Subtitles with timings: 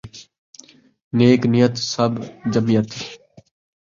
[1.17, 2.11] نیک نیت سب
[2.53, 2.89] جمعیت